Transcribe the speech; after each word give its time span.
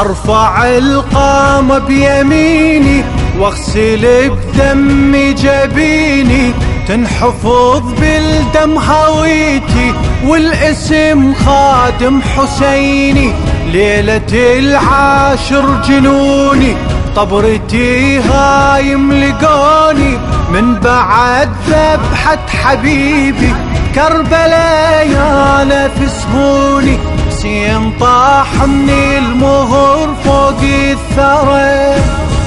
أرفع 0.00 0.64
القامة 0.68 1.78
بيميني 1.78 3.04
واغسل 3.38 4.30
بدمي 4.30 5.32
جبيني. 5.32 6.52
تنحفظ 6.88 7.82
بالدم 8.00 8.78
هويتي 8.78 9.94
والاسم 10.26 11.34
خادم 11.34 12.20
حسيني. 12.22 13.32
ليلة 13.72 14.32
العاشر 14.32 15.80
جنوني 15.88 16.76
طبرتي 17.16 18.20
هايم 18.20 19.12
لقوني. 19.12 20.18
من 20.52 20.74
بعد 20.74 21.50
ذبحة 21.68 22.46
حبيبي 22.48 23.54
كربلاء 23.94 25.08
يا 25.08 25.64
نفس 25.64 26.26
هوني. 26.34 26.98
حسين 27.40 27.92
طاح 28.00 28.64
من 28.64 28.90
المهر 28.90 30.08
فوق 30.24 30.60
الثرى 30.62 32.02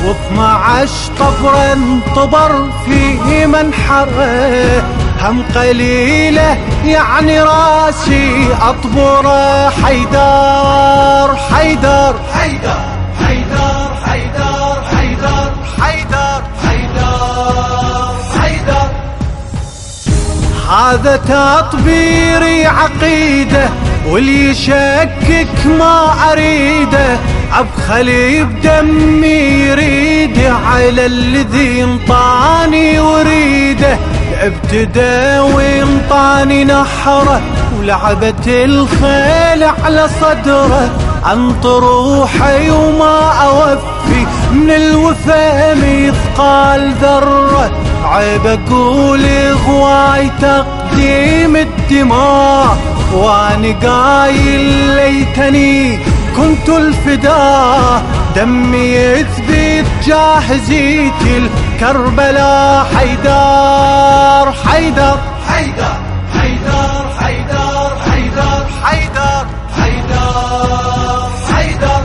واثنى 0.06 0.88
طبر 1.20 1.74
انطبر 1.74 2.70
فيه 2.86 3.46
منحره 3.46 4.84
هم 5.22 5.44
قليلة 5.56 6.58
يعني 6.86 7.42
راسي 7.42 8.48
أطبره 8.62 9.70
حيدر 9.70 11.36
حيدر 11.54 12.16
حيدر 12.34 12.86
حيدر 13.26 13.94
حيدر 14.06 14.74
حيدر. 15.82 16.44
هذا 20.70 21.16
تطبيري 21.18 22.66
عقيدة 22.66 23.70
واللي 24.08 24.50
يشكك 24.50 25.66
ما 25.80 26.14
أريده 26.32 27.18
عبخلي 27.52 28.44
بدمي 28.44 29.28
يريد 29.68 30.38
على 30.66 31.06
الذي 31.06 31.84
انطاني 31.84 33.00
وريده 33.00 33.98
ابتدى 34.42 35.40
وانطاني 35.40 36.64
نحره 36.66 37.42
ولعبت 37.80 38.48
الخيل 38.48 39.64
على 39.64 40.10
صدره. 40.22 40.90
انط 41.32 41.66
روحي 41.66 42.70
وما 42.70 43.32
أوفي 43.32 44.26
من 44.52 44.72
الوفا 44.72 45.74
مثقال 45.74 46.94
ذرة. 47.02 47.72
عيب 48.06 48.46
أقول 48.48 49.26
غواي 49.68 50.32
تقديم 50.42 51.56
الدماء. 51.56 52.78
وأنا 53.14 53.76
قايل 53.84 54.96
ليتني 54.96 56.00
كنت 56.36 56.70
الفداء. 56.70 58.04
دمي 58.36 58.78
يثبت 58.78 59.86
جاهزيت 60.06 61.22
الكربلاء. 61.22 62.86
حيدر 62.96 64.54
حيدر 64.66 65.18
حيدر 65.50 65.98
حيدر 66.34 67.06
حيدر 67.20 67.92
حيدر 68.12 68.66
حيدر 68.86 69.46
حيدر 69.76 71.30
حيدر. 71.54 72.02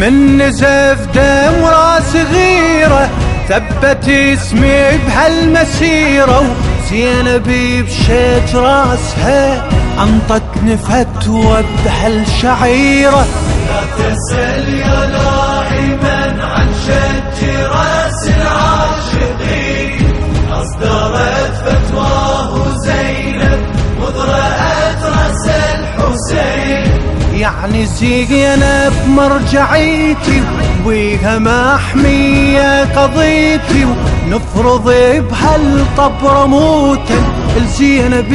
من 0.00 0.38
نزف 0.38 0.98
دم 1.14 1.64
راس 1.64 2.16
غيره 2.16 3.08
ثبت 3.48 4.08
اسمي 4.08 4.98
بهالمسيرة. 5.06 6.42
وزينبي 6.84 7.82
بشيت 7.82 8.54
راسها 8.54 9.68
انطتني 10.02 10.76
فتوى 10.76 11.64
بهالشعيرة 11.84 13.26
لا 13.68 13.82
تسأل 13.96 14.74
يا 14.74 15.06
لاعما 15.06 16.44
عن 16.44 16.68
شج 16.86 17.48
راس 17.48 18.28
العاشقين. 18.28 20.12
أصدرت 20.52 21.54
فتواه 21.64 22.78
زينب 22.78 23.60
مذرأت 24.00 25.02
راس 25.04 25.48
الحسين. 25.48 27.00
يعني 27.32 27.86
زينب 27.86 28.92
مرجعيتي 29.08 30.42
ويها 30.84 31.38
محمية 31.38 32.84
قضيتي 32.84 33.84
ونفرض 33.84 34.94
بهالطبر 35.30 36.46
موتا 36.46 37.22
الزينب 37.56 38.32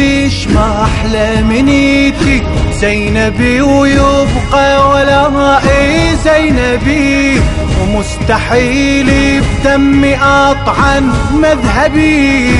ما 0.56 0.84
أحلى 0.84 1.42
منيتي 1.42 2.44
زينبي 2.74 3.62
ويبقى 3.62 4.90
ولا 4.90 5.58
اي 5.58 6.16
زينبي 6.16 7.42
ومستحيل 7.82 9.42
بدمي 9.42 10.16
أطعن 10.16 11.14
مذهبي. 11.34 12.56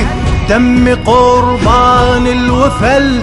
دم 0.48 0.96
قربان 1.06 2.26
الوفل 2.26 3.22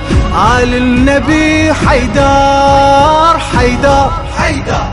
آل 0.60 0.76
النبي 0.76 1.74
حيدر 1.74 3.40
حيدر 3.40 4.12
حيدر 4.38 4.87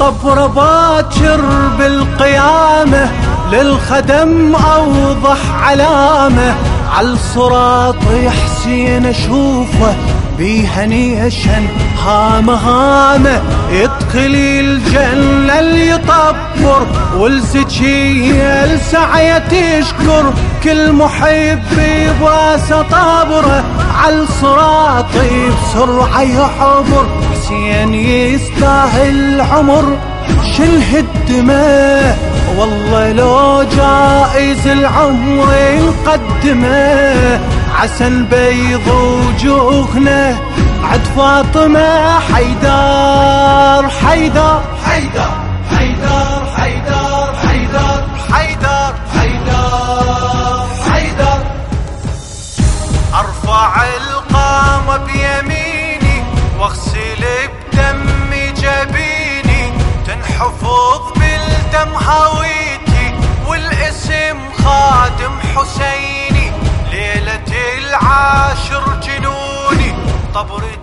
الطبر 0.00 0.46
باكر 0.46 1.40
بالقيامة 1.78 3.10
للخدم 3.52 4.54
أوضح 4.54 5.38
علامة. 5.62 6.54
عالصراط 6.96 7.96
حسين 8.28 9.06
أشوفه 9.06 9.94
بيها 10.38 10.86
نيشن 10.86 11.66
هامة 12.04 12.54
هامة 12.54 13.42
يدخل 13.70 14.34
الجنة 14.34 15.58
اللي 15.58 15.90
يطبر 15.90 16.86
والزكية 17.16 18.64
السعية 18.64 19.38
تشكر 19.38 20.32
كل 20.64 20.92
محب 20.92 21.62
براسه 22.20 22.82
طابره 22.82 23.64
عالصراطي 24.04 25.48
بسرعة 25.48 26.22
يحبر 26.22 27.06
حسين 27.50 27.94
يستاهل 27.94 29.40
عمر 29.40 29.98
شله 30.56 30.98
الدماء؟ 30.98 32.18
والله 32.56 33.12
لو 33.12 33.62
جائز 33.62 34.66
العمر 34.66 35.48
نقدمه 35.78 37.40
عسن 37.80 38.24
بيض 38.24 38.86
وجوهنا 38.88 40.36
عد 40.84 41.04
فاطمة 41.16 42.18
حيدر 42.20 43.88
حيدر. 43.88 44.62
حيدر 44.84 45.30
حيدر 45.76 46.42
حيدر 46.56 47.34
حيدر 47.42 48.04
حيدر 48.32 48.94
حيدر 50.90 51.40
أرفع 53.14 53.82
القامة 53.82 54.96
بيميني 54.96 56.24
واغسل 56.60 57.29
تنحفظ 60.40 61.12
بالدم 61.12 61.94
هويتي 61.94 63.14
والاسم 63.46 64.38
خادم 64.64 65.32
حسيني 65.56 66.52
ليلة 66.90 67.44
العاشر 67.78 69.00
جنوني 69.02 69.94
طبرتي 70.34 70.79